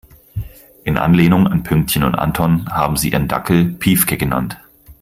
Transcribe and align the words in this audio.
In 0.83 0.97
Anlehnung 0.97 1.45
an 1.45 1.61
Pünktchen 1.61 2.01
und 2.03 2.15
Anton 2.15 2.67
haben 2.69 2.97
sie 2.97 3.11
ihren 3.11 3.27
Dackel 3.27 3.65
Piefke 3.65 4.17
genannt. 4.17 4.57